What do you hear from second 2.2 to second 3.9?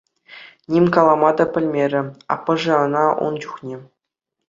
аппӑшӗ ӑна ун чухне.